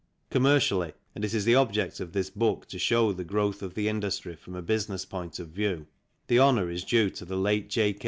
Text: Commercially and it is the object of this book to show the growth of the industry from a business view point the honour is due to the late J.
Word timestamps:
Commercially 0.31 0.93
and 1.13 1.23
it 1.23 1.31
is 1.31 1.45
the 1.45 1.53
object 1.53 1.99
of 1.99 2.11
this 2.11 2.31
book 2.31 2.65
to 2.69 2.79
show 2.79 3.11
the 3.11 3.23
growth 3.23 3.61
of 3.61 3.75
the 3.75 3.87
industry 3.87 4.35
from 4.35 4.55
a 4.55 4.61
business 4.63 5.05
view 5.05 5.75
point 5.75 5.87
the 6.25 6.39
honour 6.39 6.71
is 6.71 6.83
due 6.83 7.11
to 7.11 7.23
the 7.23 7.37
late 7.37 7.69
J. 7.69 7.99